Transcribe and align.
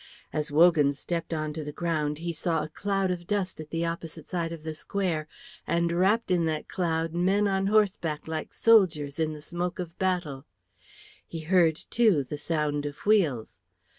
As 0.33 0.51
Wogan 0.51 0.93
stepped 0.93 1.31
onto 1.31 1.63
the 1.63 1.71
ground, 1.71 2.17
he 2.17 2.33
saw 2.33 2.63
a 2.63 2.69
cloud 2.69 3.11
of 3.11 3.27
dust 3.27 3.59
at 3.59 3.69
the 3.69 3.85
opposite 3.85 4.25
side 4.25 4.51
of 4.51 4.63
the 4.63 4.73
square, 4.73 5.27
and 5.67 5.91
wrapped 5.91 6.31
in 6.31 6.45
that 6.45 6.67
cloud 6.67 7.13
men 7.13 7.47
on 7.47 7.67
horseback 7.67 8.27
like 8.27 8.51
soldiers 8.51 9.19
in 9.19 9.33
the 9.33 9.41
smoke 9.43 9.77
of 9.77 9.95
battle; 9.99 10.47
he 11.27 11.41
heard, 11.41 11.75
too, 11.75 12.23
the 12.23 12.39
sound 12.39 12.87
of 12.87 12.97
wheels. 13.05 13.59